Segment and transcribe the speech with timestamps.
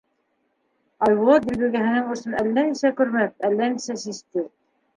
[1.07, 4.51] —Айбулат дилбегәһенең осон әллә нисә көрмәп, әллә нисә систе.